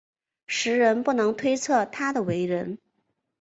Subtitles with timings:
[0.47, 2.79] 时人不能推测他的为人。